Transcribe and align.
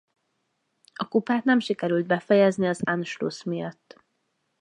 A 0.93 1.07
kupát 1.07 1.43
nem 1.43 1.59
sikerült 1.59 2.05
befejezni 2.05 2.67
az 2.67 2.81
Anschluss 2.83 3.43
miatt. 3.43 3.99